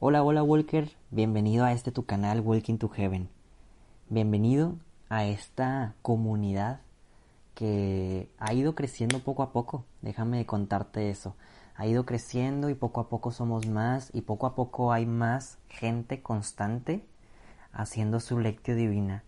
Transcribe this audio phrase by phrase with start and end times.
[0.00, 3.28] Hola, hola Walker, bienvenido a este tu canal Walking to Heaven.
[4.10, 4.74] Bienvenido
[5.08, 6.80] a esta comunidad
[7.54, 9.84] que ha ido creciendo poco a poco.
[10.02, 11.36] Déjame contarte eso.
[11.76, 15.58] Ha ido creciendo y poco a poco somos más y poco a poco hay más
[15.68, 17.06] gente constante
[17.72, 19.22] haciendo su lectio divina.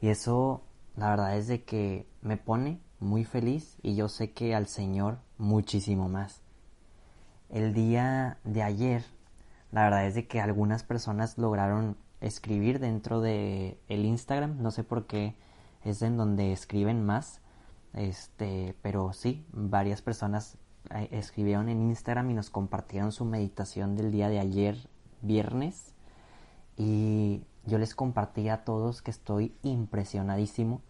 [0.00, 0.62] Y eso
[0.96, 5.18] la verdad es de que me pone muy feliz y yo sé que al Señor
[5.38, 6.40] muchísimo más.
[7.50, 9.13] El día de ayer
[9.74, 14.84] la verdad es de que algunas personas lograron escribir dentro de el Instagram, no sé
[14.84, 15.34] por qué
[15.82, 17.40] es en donde escriben más,
[17.92, 20.58] este, pero sí, varias personas
[20.90, 24.88] eh, escribieron en Instagram y nos compartieron su meditación del día de ayer,
[25.22, 25.92] viernes,
[26.76, 30.82] y yo les compartí a todos que estoy impresionadísimo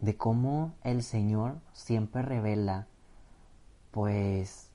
[0.00, 2.86] de cómo el Señor siempre revela,
[3.90, 4.67] pues,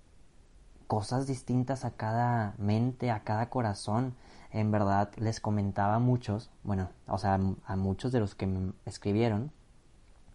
[0.88, 4.16] cosas distintas a cada mente, a cada corazón.
[4.52, 8.74] En verdad les comentaba a muchos, bueno, o sea, a muchos de los que me
[8.86, 9.52] escribieron,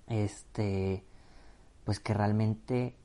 [0.08, 1.05] este,
[1.84, 2.96] pues que realmente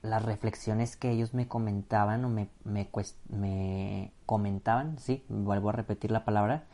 [0.00, 2.88] las reflexiones que ellos me comentaban o me, me,
[3.28, 6.64] me comentaban, sí, vuelvo a repetir la palabra,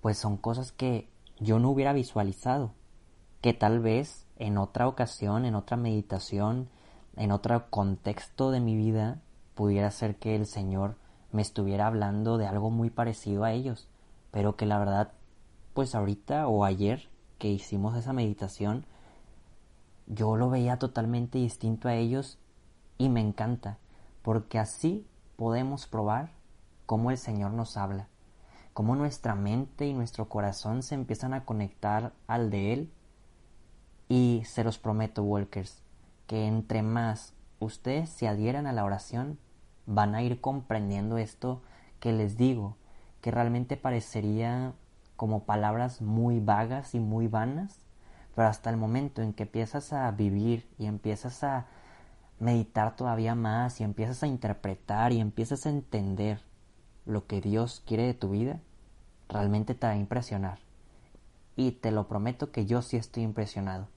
[0.00, 1.08] pues son cosas que
[1.38, 2.72] yo no hubiera visualizado,
[3.40, 6.68] que tal vez en otra ocasión, en otra meditación,
[7.16, 9.20] en otro contexto de mi vida
[9.54, 10.96] pudiera ser que el Señor
[11.32, 13.88] me estuviera hablando de algo muy parecido a ellos,
[14.30, 15.12] pero que la verdad,
[15.74, 18.86] pues ahorita o ayer que hicimos esa meditación,
[20.06, 22.38] yo lo veía totalmente distinto a ellos
[22.98, 23.78] y me encanta,
[24.22, 26.32] porque así podemos probar
[26.86, 28.08] cómo el Señor nos habla,
[28.72, 32.92] cómo nuestra mente y nuestro corazón se empiezan a conectar al de Él.
[34.08, 35.83] Y se los prometo, Walkers,
[36.26, 39.38] que entre más ustedes se adhieran a la oración,
[39.86, 41.62] van a ir comprendiendo esto
[42.00, 42.76] que les digo,
[43.20, 44.72] que realmente parecería
[45.16, 47.78] como palabras muy vagas y muy vanas,
[48.34, 51.66] pero hasta el momento en que empiezas a vivir y empiezas a
[52.40, 56.42] meditar todavía más y empiezas a interpretar y empiezas a entender
[57.06, 58.60] lo que Dios quiere de tu vida,
[59.28, 60.58] realmente te va a impresionar.
[61.56, 63.88] Y te lo prometo que yo sí estoy impresionado.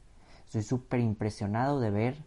[0.47, 2.25] Estoy súper impresionado de ver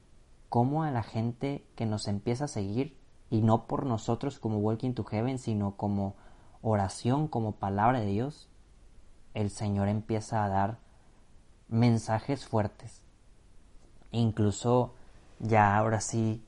[0.51, 3.01] cómo a la gente que nos empieza a seguir,
[3.31, 6.17] y no por nosotros como Walking to Heaven, sino como
[6.61, 8.51] oración, como palabra de Dios,
[9.33, 10.81] el Señor empieza a dar
[11.69, 13.01] mensajes fuertes.
[14.11, 14.95] Incluso
[15.39, 16.45] ya ahora sí,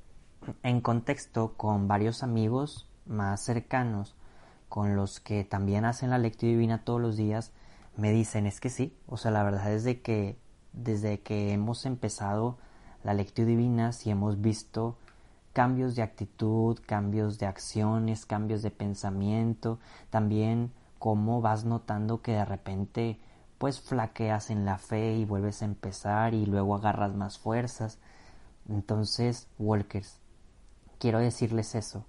[0.62, 4.14] en contexto con varios amigos más cercanos,
[4.68, 7.52] con los que también hacen la lectura divina todos los días,
[7.96, 10.38] me dicen, es que sí, o sea, la verdad es de que
[10.72, 12.56] desde que hemos empezado
[13.04, 14.96] la lectura divina, si hemos visto
[15.52, 19.78] cambios de actitud, cambios de acciones, cambios de pensamiento,
[20.10, 23.18] también cómo vas notando que de repente
[23.58, 27.98] pues flaqueas en la fe y vuelves a empezar y luego agarras más fuerzas.
[28.68, 30.18] Entonces, Walkers,
[30.98, 32.04] quiero decirles eso.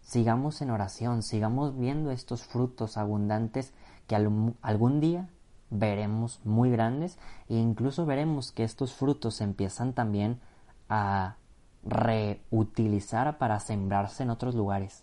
[0.00, 3.72] Sigamos en oración, sigamos viendo estos frutos abundantes
[4.06, 5.28] que algún día
[5.74, 7.18] veremos muy grandes
[7.48, 10.40] e incluso veremos que estos frutos empiezan también
[10.88, 11.36] a
[11.84, 15.02] reutilizar para sembrarse en otros lugares.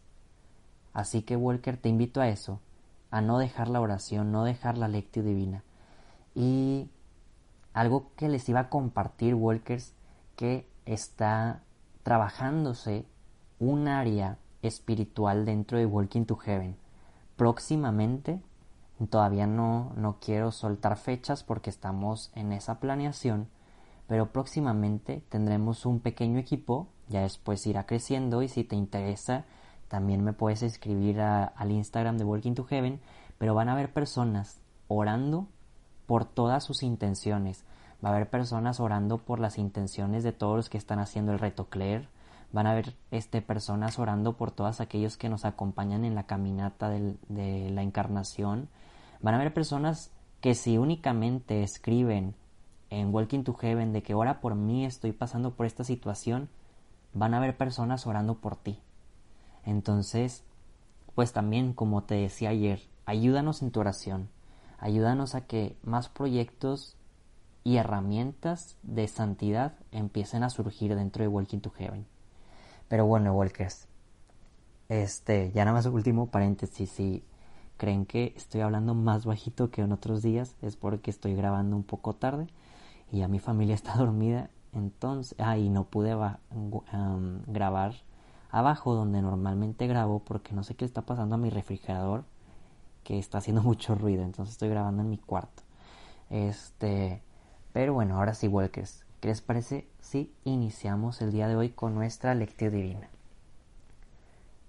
[0.94, 2.60] Así que Walker te invito a eso,
[3.12, 5.64] a no dejar la oración, no dejar la lectio divina.
[6.34, 6.90] Y
[7.74, 9.94] algo que les iba a compartir, Walkers,
[10.36, 11.62] que está
[12.04, 13.06] trabajándose
[13.60, 16.78] un área espiritual dentro de Walking to Heaven.
[17.36, 18.42] Próximamente
[19.10, 23.48] Todavía no, no quiero soltar fechas porque estamos en esa planeación,
[24.08, 29.46] pero próximamente tendremos un pequeño equipo, ya después irá creciendo y si te interesa
[29.92, 33.02] también me puedes escribir al Instagram de Working to Heaven,
[33.38, 35.48] pero van a haber personas orando
[36.06, 37.66] por todas sus intenciones.
[38.04, 41.40] Va a haber personas orando por las intenciones de todos los que están haciendo el
[41.40, 42.08] reto Claire.
[42.54, 46.90] Van a haber este, personas orando por todos aquellos que nos acompañan en la caminata
[46.90, 48.70] de la encarnación.
[49.22, 52.36] Van a haber personas que si únicamente escriben
[52.90, 56.50] en Walking to Heaven de que ora por mí, estoy pasando por esta situación,
[57.14, 58.80] van a haber personas orando por ti.
[59.64, 60.44] Entonces,
[61.16, 64.30] pues también, como te decía ayer, ayúdanos en tu oración,
[64.80, 66.98] ayúdanos a que más proyectos
[67.64, 72.08] y herramientas de santidad empiecen a surgir dentro de Walking to Heaven.
[72.88, 73.88] Pero bueno, Walkers,
[74.90, 77.24] este, ya nada más último paréntesis, si
[77.82, 81.82] creen que estoy hablando más bajito que en otros días es porque estoy grabando un
[81.82, 82.46] poco tarde
[83.12, 86.16] y ya mi familia está dormida entonces ah y no pude
[87.48, 87.96] grabar
[88.52, 92.24] abajo donde normalmente grabo porque no sé qué está pasando a mi refrigerador
[93.04, 95.64] que está haciendo mucho ruido, entonces estoy grabando en mi cuarto.
[96.30, 97.24] Este,
[97.74, 101.96] pero bueno, ahora sí, Walkers, ¿qué les parece si iniciamos el día de hoy con
[101.96, 103.10] nuestra lectura divina?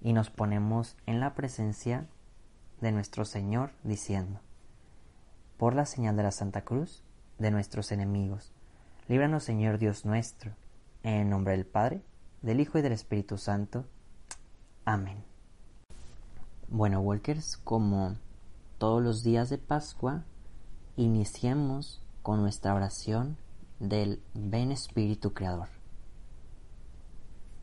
[0.01, 2.07] Y nos ponemos en la presencia
[2.83, 4.41] de nuestro Señor diciendo,
[5.57, 7.05] por la señal de la Santa Cruz,
[7.39, 8.53] de nuestros enemigos,
[9.07, 10.51] líbranos Señor Dios nuestro,
[11.05, 12.03] en el nombre del Padre,
[12.43, 13.85] del Hijo y del Espíritu Santo.
[14.85, 15.23] Amén.
[16.67, 18.17] Bueno, Walkers, como
[18.79, 20.25] todos los días de Pascua,
[20.97, 23.37] iniciemos con nuestra oración
[23.79, 25.69] del Ven Espíritu Creador.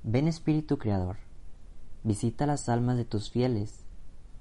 [0.04, 1.18] Ven Espíritu Creador,
[2.06, 3.84] visita las almas de tus fieles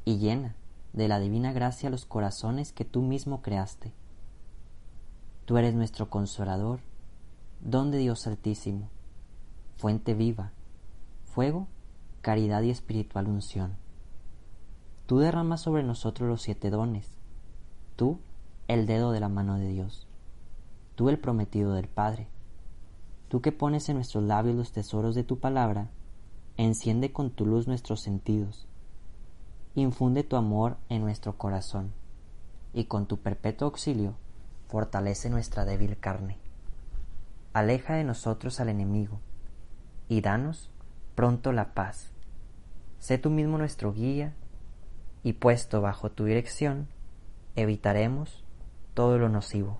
[0.04, 0.54] y llena
[0.92, 3.92] de la divina gracia los corazones que tú mismo creaste.
[5.44, 6.80] Tú eres nuestro consolador,
[7.60, 8.90] don de Dios Altísimo,
[9.76, 10.52] fuente viva,
[11.24, 11.68] fuego,
[12.20, 13.76] caridad y espiritual unción.
[15.06, 17.08] Tú derramas sobre nosotros los siete dones,
[17.96, 18.18] tú
[18.66, 20.06] el dedo de la mano de Dios,
[20.94, 22.28] tú el prometido del Padre,
[23.28, 25.90] tú que pones en nuestros labios los tesoros de tu palabra,
[26.56, 28.66] enciende con tu luz nuestros sentidos,
[29.80, 31.92] infunde tu amor en nuestro corazón,
[32.72, 34.14] y con tu perpetuo auxilio
[34.68, 36.38] fortalece nuestra débil carne.
[37.52, 39.20] Aleja de nosotros al enemigo,
[40.08, 40.70] y danos
[41.14, 42.12] pronto la paz.
[42.98, 44.34] Sé tú mismo nuestro guía
[45.22, 46.88] y puesto bajo tu dirección,
[47.56, 48.44] evitaremos
[48.94, 49.78] todo lo nocivo.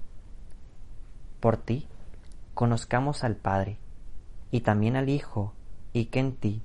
[1.40, 1.86] Por ti,
[2.54, 3.78] conozcamos al Padre,
[4.50, 5.52] y también al Hijo,
[5.92, 6.62] y que en ti,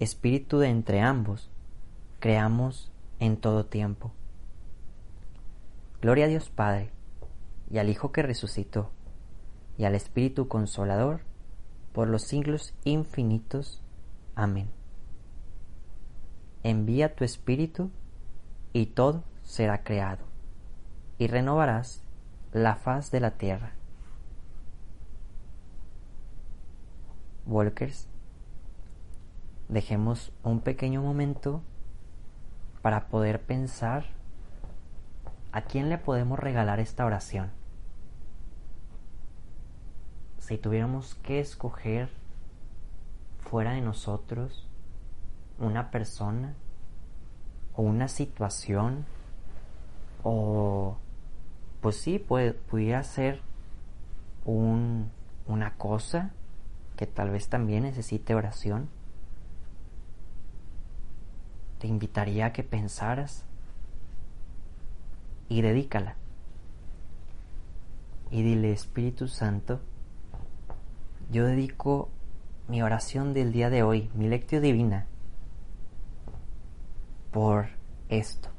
[0.00, 1.48] Espíritu de entre ambos,
[2.26, 2.90] creamos
[3.20, 4.10] en todo tiempo.
[6.02, 6.90] Gloria a Dios Padre,
[7.70, 8.90] y al Hijo que resucitó,
[9.78, 11.20] y al Espíritu Consolador,
[11.92, 13.80] por los siglos infinitos.
[14.34, 14.68] Amén
[16.64, 17.92] envía tu espíritu
[18.72, 20.24] y todo será creado,
[21.18, 22.02] y renovarás
[22.52, 23.74] la faz de la tierra.
[27.46, 28.08] Walkers,
[29.68, 31.62] dejemos un pequeño momento
[32.86, 34.04] para poder pensar
[35.50, 37.50] a quién le podemos regalar esta oración.
[40.38, 42.10] Si tuviéramos que escoger
[43.40, 44.68] fuera de nosotros
[45.58, 46.54] una persona
[47.74, 49.04] o una situación
[50.22, 50.96] o
[51.80, 53.40] pues sí puede, pudiera ser
[54.44, 55.10] un,
[55.48, 56.30] una cosa
[56.96, 58.88] que tal vez también necesite oración
[61.78, 63.44] te invitaría a que pensaras
[65.48, 66.16] y dedícala
[68.30, 69.80] y dile Espíritu Santo
[71.30, 72.08] yo dedico
[72.68, 75.06] mi oración del día de hoy mi lectio divina
[77.36, 77.68] por
[78.08, 78.55] esto.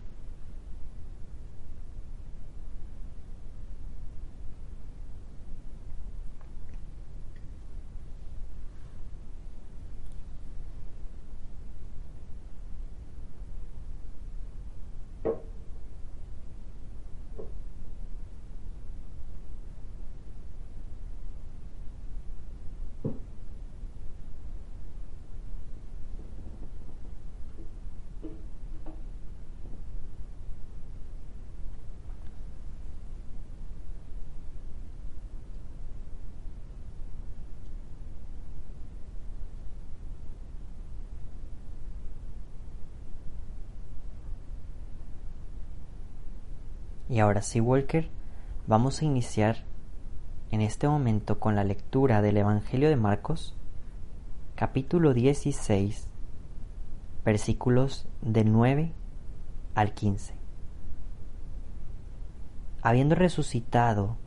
[47.10, 48.10] Y ahora sí, Walker,
[48.68, 49.64] vamos a iniciar
[50.52, 53.56] en este momento con la lectura del Evangelio de Marcos,
[54.56, 56.06] capítulo 16,
[57.24, 58.92] versículos del 9
[59.74, 60.34] al 15.
[62.82, 64.18] Habiendo resucitado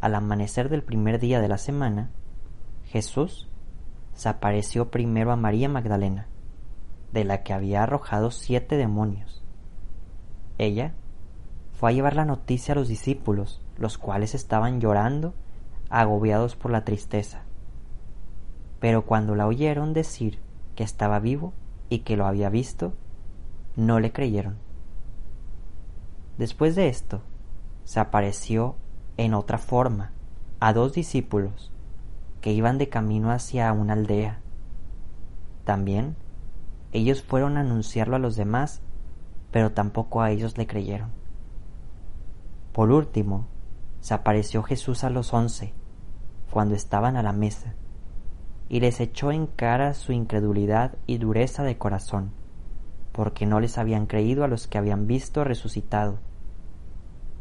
[0.00, 2.10] al amanecer del primer día de la semana,
[2.84, 3.48] Jesús
[4.14, 6.28] se apareció primero a María Magdalena,
[7.12, 9.42] de la que había arrojado siete demonios.
[10.58, 10.94] Ella
[11.82, 15.34] fue a llevar la noticia a los discípulos, los cuales estaban llorando,
[15.90, 17.42] agobiados por la tristeza.
[18.78, 20.38] Pero cuando la oyeron decir
[20.76, 21.52] que estaba vivo
[21.88, 22.92] y que lo había visto,
[23.74, 24.58] no le creyeron.
[26.38, 27.20] Después de esto,
[27.82, 28.76] se apareció
[29.16, 30.12] en otra forma
[30.60, 31.72] a dos discípulos
[32.40, 34.38] que iban de camino hacia una aldea.
[35.64, 36.14] También
[36.92, 38.82] ellos fueron a anunciarlo a los demás,
[39.50, 41.21] pero tampoco a ellos le creyeron.
[42.72, 43.48] Por último,
[44.00, 45.74] se apareció Jesús a los once,
[46.50, 47.74] cuando estaban a la mesa,
[48.68, 52.32] y les echó en cara su incredulidad y dureza de corazón,
[53.12, 56.18] porque no les habían creído a los que habían visto resucitado.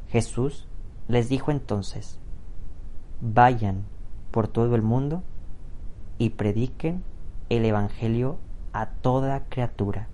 [0.09, 0.67] Jesús
[1.07, 2.19] les dijo entonces,
[3.21, 3.85] vayan
[4.31, 5.23] por todo el mundo
[6.17, 7.03] y prediquen
[7.49, 8.37] el Evangelio
[8.73, 10.07] a toda criatura.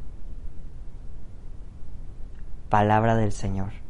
[2.70, 3.87] Palabra del Señor.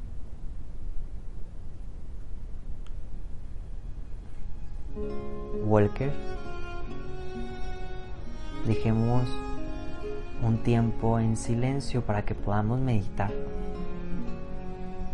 [5.68, 6.12] Walker,
[8.66, 9.24] dejemos
[10.42, 13.32] un tiempo en silencio para que podamos meditar.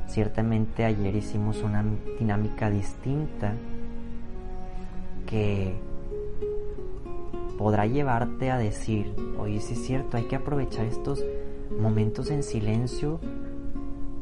[0.08, 1.84] Ciertamente ayer hicimos una
[2.20, 3.54] dinámica distinta
[5.26, 5.74] que
[7.58, 11.26] podrá llevarte a decir, oye, sí es cierto, hay que aprovechar estos
[11.80, 13.20] momentos en silencio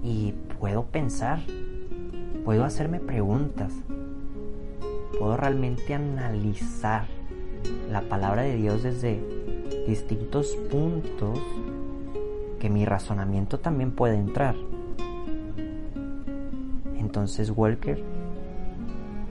[0.02, 1.42] y puedo pensar,
[2.46, 3.74] puedo hacerme preguntas,
[5.18, 7.06] puedo realmente analizar
[7.90, 9.20] la palabra de Dios desde
[9.88, 11.40] distintos puntos
[12.60, 14.56] que mi razonamiento también puede entrar.
[16.98, 18.02] Entonces, Walker,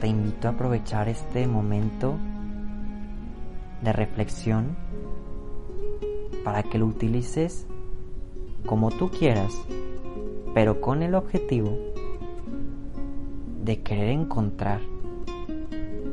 [0.00, 2.16] te invito a aprovechar este momento
[3.82, 4.76] de reflexión
[6.44, 7.66] para que lo utilices
[8.66, 9.54] como tú quieras,
[10.54, 11.78] pero con el objetivo
[13.64, 14.80] de querer encontrar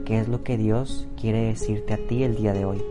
[0.08, 2.82] qué es lo que Dios quiere decirte a ti el día de hoy.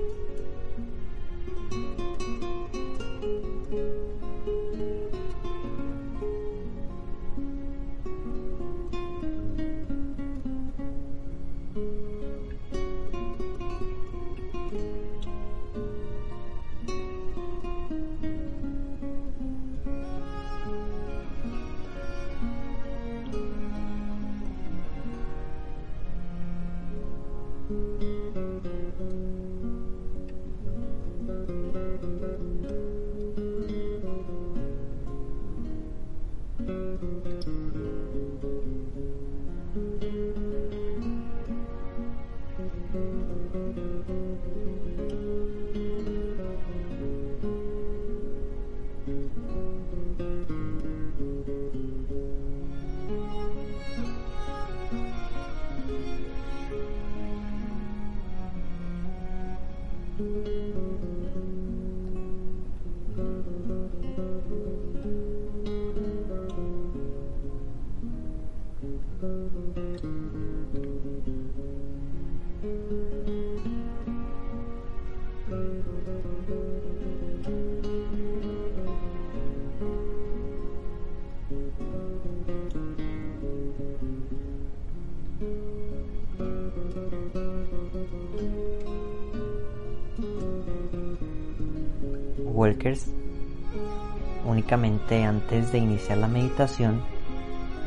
[94.45, 97.01] Únicamente antes de iniciar la meditación,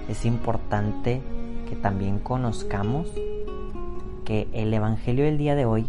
[0.07, 1.21] es importante
[1.69, 3.11] que también conozcamos
[4.25, 5.87] que el Evangelio del día de hoy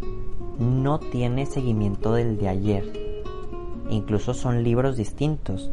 [0.58, 3.14] no tiene seguimiento del de ayer.
[3.90, 5.70] Incluso son libros distintos.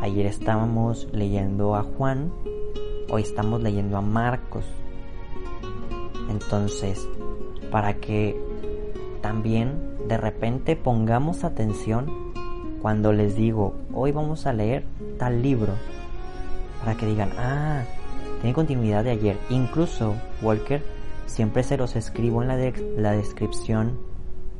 [0.00, 2.32] Ayer estábamos leyendo a Juan,
[3.10, 4.64] hoy estamos leyendo a Marcos.
[6.30, 7.08] Entonces,
[7.70, 8.38] para que
[9.20, 12.31] también de repente pongamos atención
[12.82, 14.84] cuando les digo, hoy vamos a leer
[15.16, 15.72] tal libro,
[16.80, 17.84] para que digan, ah,
[18.40, 19.38] tiene continuidad de ayer.
[19.50, 20.82] Incluso, Walker,
[21.26, 24.00] siempre se los escribo en la, la descripción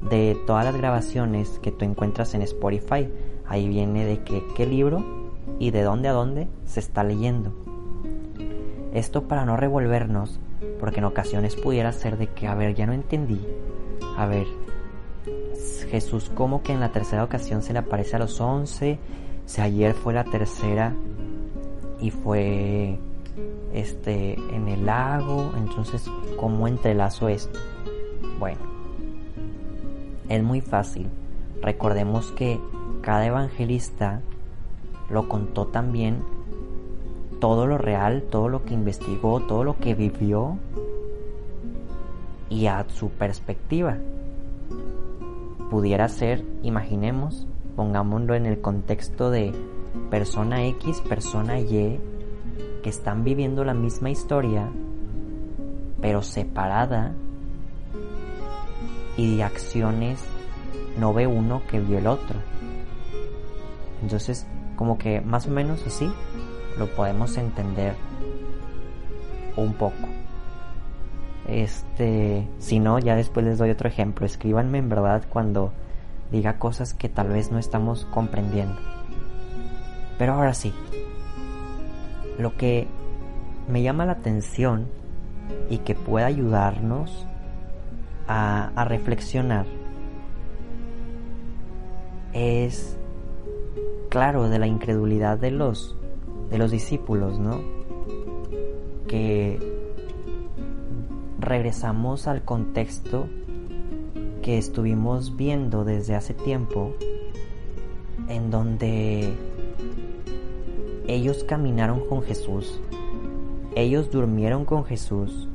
[0.08, 3.08] de todas las grabaciones que tú encuentras en Spotify.
[3.48, 5.04] Ahí viene de que, qué libro
[5.58, 7.52] y de dónde a dónde se está leyendo.
[8.94, 10.38] Esto para no revolvernos,
[10.78, 13.40] porque en ocasiones pudiera ser de que, a ver, ya no entendí.
[14.16, 14.46] A ver,
[15.92, 18.98] Jesús como que en la tercera ocasión se le aparece a los once,
[19.44, 20.94] si ayer fue la tercera
[22.00, 22.98] y fue
[23.74, 27.58] este en el lago, entonces ¿cómo entrelazo esto?
[28.38, 28.60] Bueno,
[30.30, 31.08] es muy fácil.
[31.60, 32.58] Recordemos que
[33.02, 34.22] cada evangelista
[35.10, 36.22] lo contó también
[37.38, 40.56] todo lo real, todo lo que investigó, todo lo que vivió
[42.48, 43.98] y a su perspectiva
[45.72, 49.54] pudiera ser, imaginemos, pongámoslo en el contexto de
[50.10, 51.98] persona X, persona Y,
[52.82, 54.68] que están viviendo la misma historia,
[56.02, 57.14] pero separada,
[59.16, 60.22] y de acciones
[61.00, 62.38] no ve uno que vio el otro.
[64.02, 66.12] Entonces, como que más o menos así
[66.78, 67.94] lo podemos entender
[69.56, 70.06] un poco.
[71.48, 74.26] Este, si no, ya después les doy otro ejemplo.
[74.26, 75.72] Escríbanme en verdad cuando
[76.30, 78.76] diga cosas que tal vez no estamos comprendiendo.
[80.18, 80.72] Pero ahora sí,
[82.38, 82.86] lo que
[83.68, 84.86] me llama la atención
[85.68, 87.26] y que puede ayudarnos
[88.28, 89.66] a, a reflexionar
[92.32, 92.96] es,
[94.08, 95.96] claro, de la incredulidad de los,
[96.50, 97.60] de los discípulos, ¿no?
[99.08, 99.71] Que
[101.42, 103.26] regresamos al contexto
[104.42, 106.94] que estuvimos viendo desde hace tiempo,
[108.28, 109.34] en donde
[111.08, 112.80] ellos caminaron con Jesús,
[113.74, 115.48] ellos durmieron con Jesús,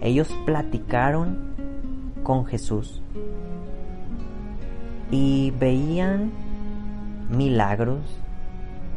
[0.00, 1.54] ellos platicaron
[2.22, 3.00] con Jesús
[5.10, 6.30] y veían
[7.30, 8.00] milagros,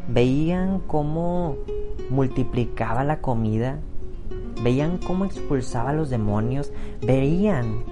[0.08, 1.56] veían cómo
[2.10, 3.78] multiplicaba la comida,
[4.62, 7.84] veían cómo expulsaba a los demonios, veían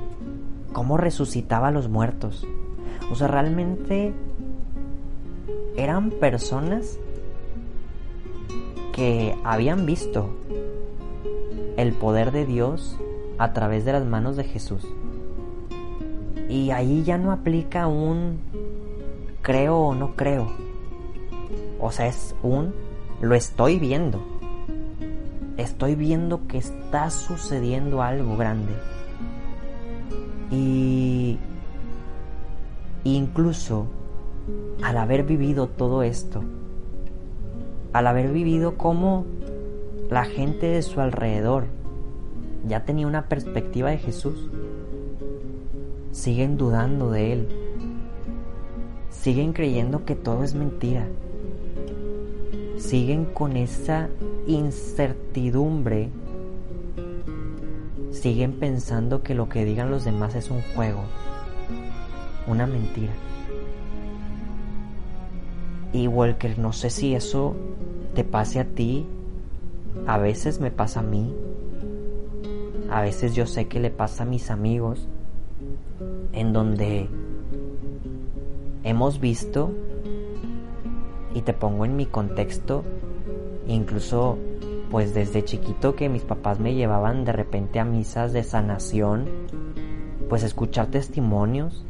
[0.72, 2.46] cómo resucitaba a los muertos.
[3.10, 4.12] O sea, realmente
[5.76, 6.98] eran personas
[8.92, 10.30] que habían visto
[11.76, 12.98] el poder de Dios
[13.38, 14.86] a través de las manos de Jesús.
[16.48, 18.38] Y ahí ya no aplica un
[19.42, 20.50] creo o no creo.
[21.80, 22.74] O sea, es un
[23.20, 24.37] lo estoy viendo.
[25.58, 28.72] Estoy viendo que está sucediendo algo grande.
[30.52, 31.36] Y
[33.02, 33.86] incluso
[34.82, 36.42] al haber vivido todo esto,
[37.92, 39.26] al haber vivido como
[40.08, 41.66] la gente de su alrededor
[42.66, 44.48] ya tenía una perspectiva de Jesús,
[46.12, 47.48] siguen dudando de Él,
[49.10, 51.08] siguen creyendo que todo es mentira,
[52.76, 54.08] siguen con esa
[54.48, 56.08] incertidumbre,
[58.10, 61.02] siguen pensando que lo que digan los demás es un juego,
[62.46, 63.12] una mentira.
[65.92, 67.54] Y Walker, no sé si eso
[68.14, 69.06] te pase a ti,
[70.06, 71.34] a veces me pasa a mí,
[72.90, 75.06] a veces yo sé que le pasa a mis amigos,
[76.32, 77.08] en donde
[78.82, 79.72] hemos visto,
[81.34, 82.82] y te pongo en mi contexto,
[83.68, 84.38] incluso
[84.90, 89.28] pues desde chiquito que mis papás me llevaban de repente a misas de sanación,
[90.28, 91.84] pues escuchar testimonios,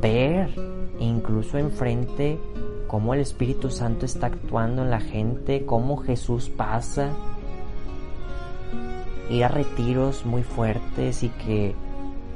[0.00, 0.50] ver
[0.98, 2.38] incluso enfrente
[2.86, 7.10] cómo el Espíritu Santo está actuando en la gente, cómo Jesús pasa,
[9.30, 11.74] ir a retiros muy fuertes y que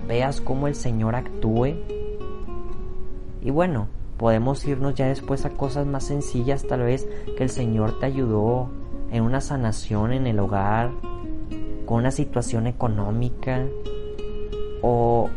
[0.09, 1.75] veas cómo el Señor actúe.
[3.43, 7.99] Y bueno, podemos irnos ya después a cosas más sencillas, tal vez que el Señor
[7.99, 8.71] te ayudó
[9.11, 10.91] en una sanación en el hogar,
[11.85, 13.65] con una situación económica,
[14.83, 15.29] o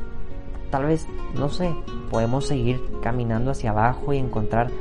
[0.71, 1.73] tal vez, no sé,
[2.09, 4.71] podemos seguir caminando hacia abajo y encontrar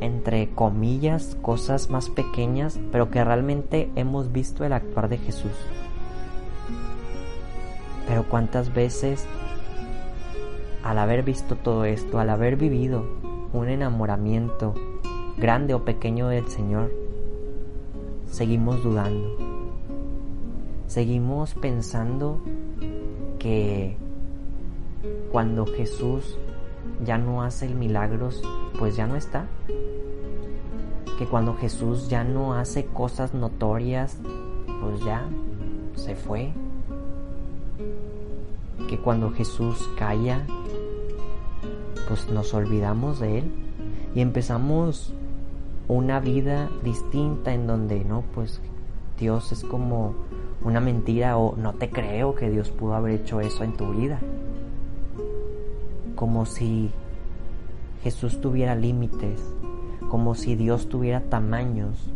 [0.00, 5.52] entre comillas cosas más pequeñas, pero que realmente hemos visto el actuar de Jesús.
[8.06, 9.26] Pero cuántas veces
[10.88, 13.04] al haber visto todo esto, al haber vivido
[13.52, 14.72] un enamoramiento
[15.36, 16.90] grande o pequeño del Señor,
[18.24, 19.36] seguimos dudando.
[20.86, 22.40] Seguimos pensando
[23.38, 23.98] que
[25.30, 26.38] cuando Jesús
[27.04, 28.42] ya no hace milagros,
[28.78, 29.46] pues ya no está.
[31.18, 34.18] Que cuando Jesús ya no hace cosas notorias,
[34.80, 35.28] pues ya
[35.96, 36.50] se fue
[38.88, 40.46] que cuando Jesús calla,
[42.08, 43.52] pues nos olvidamos de Él
[44.14, 45.12] y empezamos
[45.86, 48.62] una vida distinta en donde no, pues
[49.18, 50.14] Dios es como
[50.64, 54.20] una mentira o no te creo que Dios pudo haber hecho eso en tu vida.
[56.14, 56.90] Como si
[58.02, 59.40] Jesús tuviera límites,
[60.10, 62.10] como si Dios tuviera tamaños.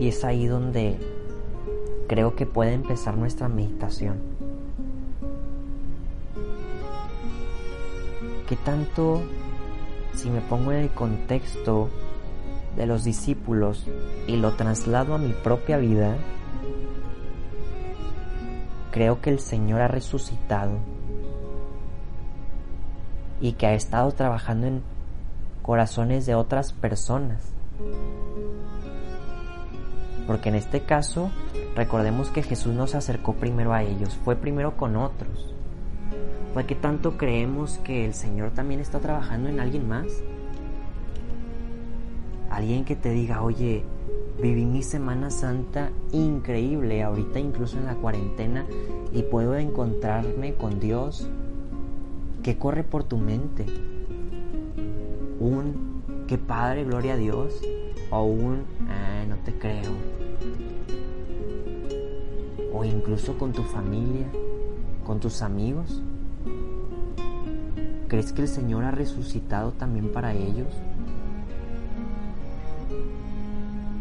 [0.00, 0.96] Y es ahí donde
[2.08, 4.37] creo que puede empezar nuestra meditación.
[8.48, 9.22] ¿Qué tanto,
[10.14, 11.90] si me pongo en el contexto
[12.76, 13.86] de los discípulos
[14.26, 16.16] y lo traslado a mi propia vida,
[18.90, 20.78] creo que el Señor ha resucitado
[23.40, 24.82] y que ha estado trabajando en
[25.62, 27.52] corazones de otras personas.
[30.26, 31.30] Porque en este caso
[31.78, 35.54] Recordemos que Jesús nos acercó primero a ellos, fue primero con otros.
[36.54, 40.06] ¿Por qué tanto creemos que el Señor también está trabajando en alguien más?
[42.50, 43.84] Alguien que te diga, oye,
[44.40, 48.66] Viví mi Semana Santa increíble, ahorita incluso en la cuarentena,
[49.12, 51.28] y puedo encontrarme con Dios.
[52.44, 53.66] ¿Qué corre por tu mente?
[55.40, 57.60] ¿Un qué padre, gloria a Dios?
[58.12, 59.90] ¿O un ah, no te creo?
[62.72, 64.28] ¿O incluso con tu familia?
[65.04, 66.00] ¿Con tus amigos?
[68.08, 70.66] ¿Crees que el Señor ha resucitado también para ellos?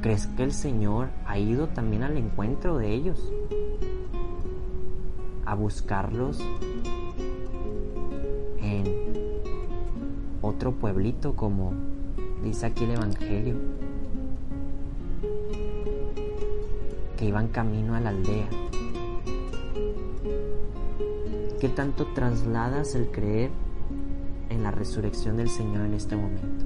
[0.02, 3.34] ¿Crees que el Señor ha ido también al encuentro de ellos?
[5.46, 6.40] A buscarlos
[8.62, 8.86] en
[10.42, 11.74] otro pueblito como
[12.46, 13.56] dice aquí el Evangelio.
[17.18, 18.48] Que iban camino a la aldea.
[21.60, 23.50] ¿Qué tanto trasladas el creer
[24.50, 26.66] en la resurrección del Señor en este momento?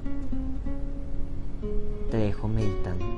[2.10, 3.11] Te dejo meditando.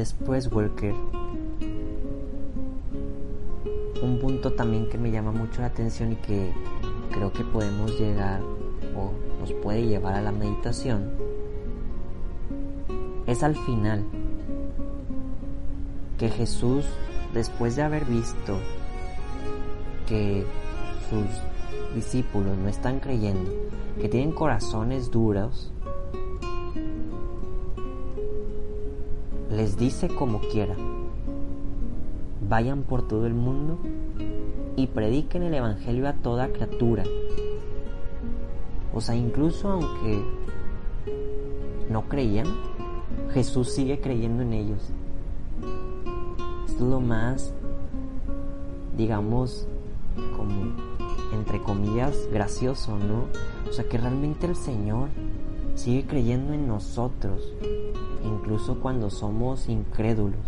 [0.00, 0.94] Después Walker.
[4.02, 6.54] Un punto también que me llama mucho la atención y que
[7.12, 8.40] creo que podemos llegar
[8.96, 11.10] o nos puede llevar a la meditación
[13.26, 14.06] es al final
[16.16, 16.86] que Jesús,
[17.34, 18.58] después de haber visto
[20.06, 20.46] que
[21.10, 23.50] sus discípulos no están creyendo,
[24.00, 25.70] que tienen corazones duros,
[29.60, 30.74] les dice como quiera,
[32.48, 33.78] vayan por todo el mundo
[34.74, 37.04] y prediquen el Evangelio a toda criatura.
[38.94, 40.24] O sea, incluso aunque
[41.90, 42.46] no creían,
[43.34, 44.82] Jesús sigue creyendo en ellos.
[46.66, 47.52] Esto es lo más,
[48.96, 49.68] digamos,
[50.38, 50.72] como,
[51.34, 53.26] entre comillas, gracioso, ¿no?
[53.68, 55.10] O sea, que realmente el Señor
[55.74, 57.42] sigue creyendo en nosotros
[58.24, 60.40] incluso cuando somos incrédulos.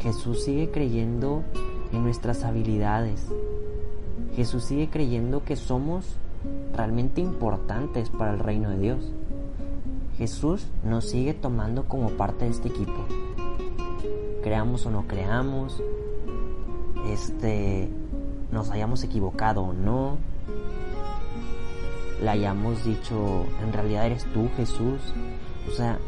[0.00, 1.42] Jesús sigue creyendo
[1.92, 3.26] en nuestras habilidades.
[4.36, 6.16] Jesús sigue creyendo que somos
[6.74, 9.12] realmente importantes para el reino de Dios.
[10.18, 13.06] Jesús nos sigue tomando como parte de este equipo.
[14.42, 15.82] Creamos o no creamos,
[17.10, 17.88] este
[18.52, 20.18] nos hayamos equivocado o no,
[22.20, 25.00] le hayamos dicho, en realidad eres tú Jesús.
[25.68, 25.98] O sea,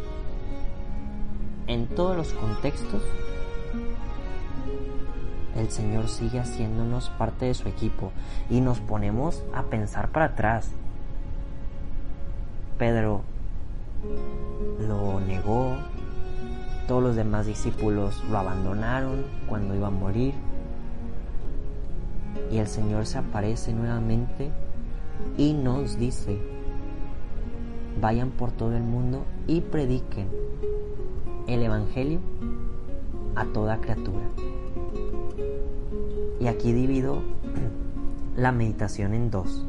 [1.66, 3.03] en todos los contextos,
[5.57, 8.12] el Señor sigue haciéndonos parte de su equipo
[8.51, 10.71] y nos ponemos a pensar para atrás.
[12.79, 13.23] Pedro
[14.87, 15.77] lo negó,
[16.87, 20.35] todos los demás discípulos lo abandonaron cuando iba a morir
[22.51, 24.53] y el Señor se aparece nuevamente
[25.37, 26.38] y nos dice,
[28.00, 30.29] vayan por todo el mundo y prediquen
[31.46, 32.20] el Evangelio
[33.35, 34.24] a toda criatura.
[36.40, 37.22] Y aquí divido
[38.37, 39.64] la meditación en dos,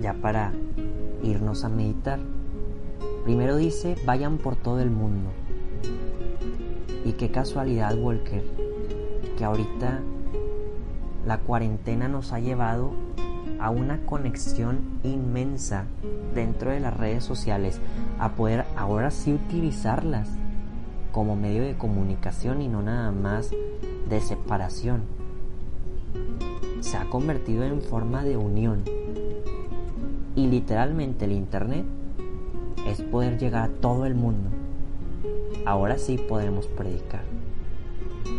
[0.00, 0.52] ya para
[1.22, 2.20] irnos a meditar.
[3.24, 5.30] Primero dice, vayan por todo el mundo.
[7.04, 8.42] Y qué casualidad, Walker,
[9.36, 10.00] que ahorita
[11.26, 12.92] la cuarentena nos ha llevado
[13.62, 15.84] a una conexión inmensa
[16.34, 17.80] dentro de las redes sociales,
[18.18, 20.28] a poder ahora sí utilizarlas
[21.12, 23.50] como medio de comunicación y no nada más
[24.08, 25.02] de separación.
[26.80, 28.82] Se ha convertido en forma de unión.
[30.34, 31.84] Y literalmente el Internet
[32.88, 34.50] es poder llegar a todo el mundo.
[35.66, 37.22] Ahora sí podemos predicar.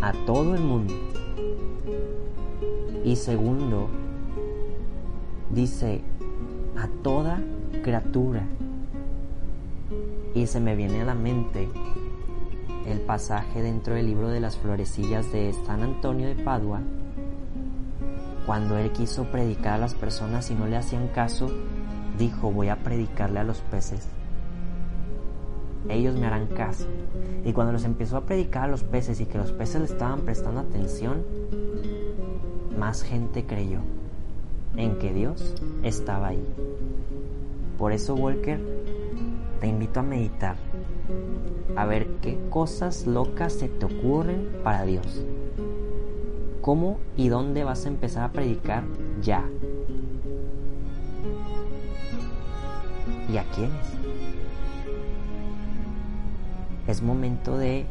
[0.01, 0.93] A todo el mundo.
[3.05, 3.87] Y segundo,
[5.53, 6.01] dice
[6.77, 7.39] a toda
[7.83, 8.43] criatura.
[10.33, 11.69] Y se me viene a la mente
[12.87, 16.81] el pasaje dentro del libro de las florecillas de San Antonio de Padua,
[18.45, 21.49] cuando él quiso predicar a las personas y no le hacían caso,
[22.17, 24.07] dijo, voy a predicarle a los peces.
[25.87, 26.87] Ellos me harán caso.
[27.45, 30.21] Y cuando los empezó a predicar a los peces y que los peces le estaban
[30.21, 31.23] prestando atención,
[32.77, 33.79] más gente creyó
[34.75, 36.45] en que Dios estaba ahí.
[37.77, 38.59] Por eso, Walker,
[39.59, 40.55] te invito a meditar,
[41.75, 45.23] a ver qué cosas locas se te ocurren para Dios.
[46.61, 48.83] ¿Cómo y dónde vas a empezar a predicar
[49.21, 49.49] ya?
[53.31, 53.87] ¿Y a quiénes?
[56.87, 57.85] Es momento de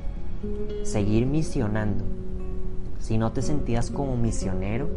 [0.85, 2.05] seguir misionando.
[2.99, 4.88] Si no te sentías como misionero,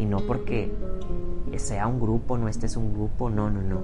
[0.00, 0.70] y no porque
[1.58, 3.82] sea un grupo, no este es un grupo, no, no, no.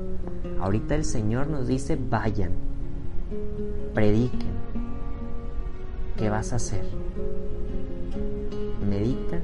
[0.61, 2.53] Ahorita el Señor nos dice, vayan,
[3.95, 4.57] prediquen.
[6.17, 6.85] ¿Qué vas a hacer?
[8.89, 9.41] Medita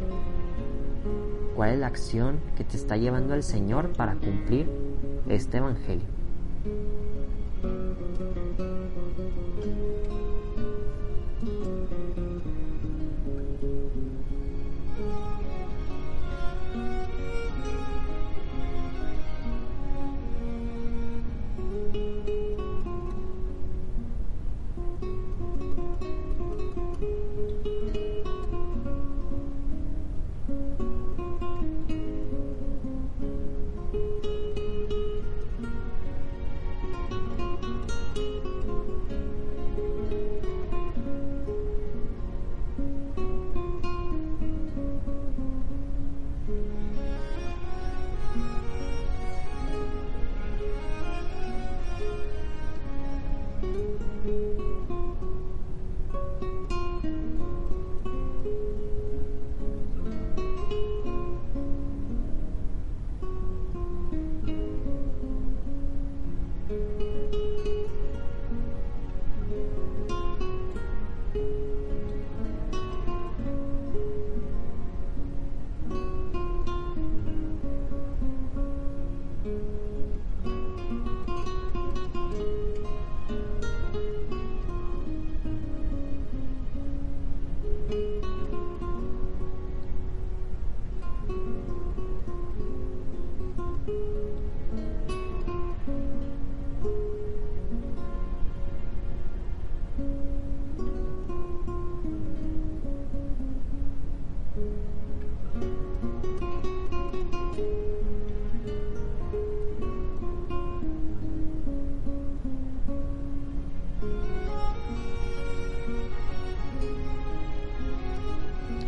[1.55, 4.67] cuál es la acción que te está llevando el Señor para cumplir
[5.29, 6.07] este Evangelio.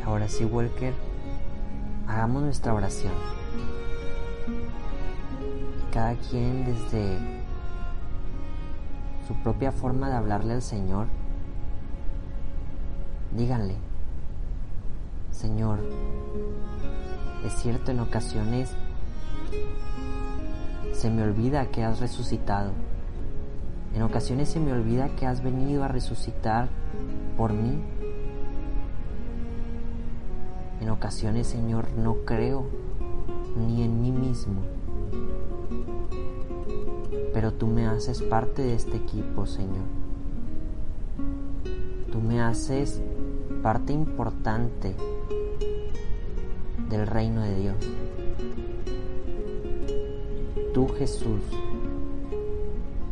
[0.07, 0.93] Ahora sí, Walker,
[2.07, 3.13] hagamos nuestra oración.
[5.93, 7.19] Cada quien desde
[9.27, 11.07] su propia forma de hablarle al Señor,
[13.35, 13.77] díganle,
[15.31, 15.79] Señor,
[17.47, 18.75] es cierto en ocasiones
[20.93, 22.73] se me olvida que has resucitado.
[23.95, 26.69] En ocasiones se me olvida que has venido a resucitar
[27.39, 27.79] por mí
[30.85, 32.67] en ocasiones, Señor, no creo
[33.57, 34.61] ni en mí mismo,
[37.33, 39.87] pero tú me haces parte de este equipo, Señor.
[42.13, 43.01] Tú me haces
[43.63, 44.95] parte importante
[46.91, 47.77] del reino de Dios.
[50.75, 51.41] Tú, Jesús,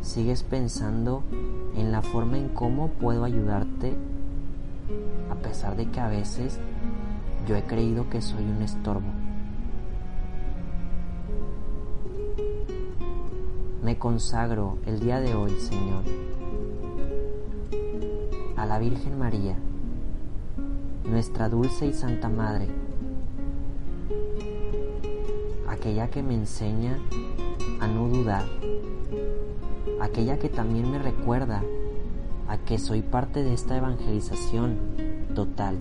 [0.03, 1.23] sigues pensando
[1.75, 3.95] en la forma en cómo puedo ayudarte
[5.31, 6.59] a pesar de que a veces
[7.46, 9.09] yo he creído que soy un estorbo.
[13.83, 16.05] Me consagro el día de hoy, Señor,
[18.57, 19.57] a la Virgen María,
[21.05, 22.68] nuestra dulce y santa Madre,
[25.68, 26.98] aquella que me enseña
[27.81, 28.44] a no dudar,
[30.00, 31.62] aquella que también me recuerda
[32.48, 34.78] a que soy parte de esta evangelización
[35.35, 35.81] total,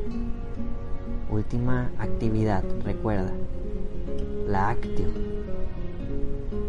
[1.31, 3.31] última actividad, recuerda,
[4.47, 5.07] la actio.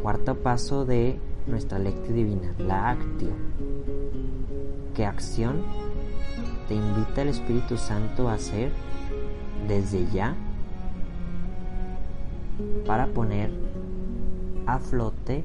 [0.02, 3.30] Cuarto paso de nuestra lectio divina, la actio.
[4.94, 5.62] ¿Qué acción
[6.68, 8.70] te invita el Espíritu Santo a hacer
[9.66, 10.36] desde ya
[12.86, 13.50] para poner
[14.66, 15.42] a flote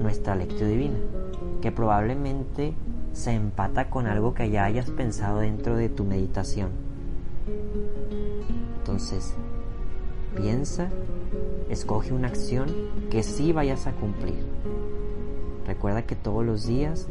[0.00, 0.98] nuestra lectio divina,
[1.62, 2.74] que probablemente
[3.12, 6.85] se empata con algo que ya hayas pensado dentro de tu meditación.
[8.78, 9.34] Entonces,
[10.36, 10.90] piensa,
[11.68, 12.68] escoge una acción
[13.10, 14.44] que sí vayas a cumplir.
[15.66, 17.08] Recuerda que todos los días,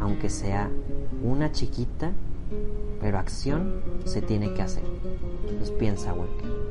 [0.00, 0.70] aunque sea
[1.22, 2.12] una chiquita,
[3.00, 4.84] pero acción se tiene que hacer.
[5.48, 6.61] Entonces piensa, Walker.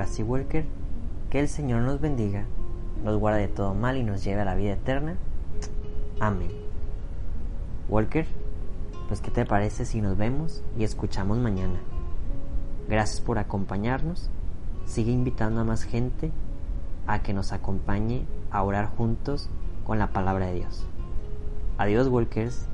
[0.00, 0.64] Ahora sí, Walker,
[1.28, 2.46] que el Señor nos bendiga,
[3.04, 5.16] nos guarde de todo mal y nos lleve a la vida eterna.
[6.18, 6.48] Amén.
[7.86, 8.26] Walker,
[9.08, 11.80] pues ¿qué te parece si nos vemos y escuchamos mañana?
[12.88, 14.30] Gracias por acompañarnos.
[14.86, 16.32] Sigue invitando a más gente
[17.06, 19.50] a que nos acompañe a orar juntos
[19.84, 20.86] con la palabra de Dios.
[21.76, 22.69] Adiós, Walkers.